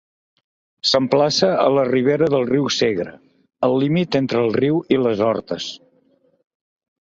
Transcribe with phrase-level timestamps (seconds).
[0.91, 3.13] S'emplaça a la ribera del riu Segre,
[3.69, 5.73] al límit entre el riu i les hortes.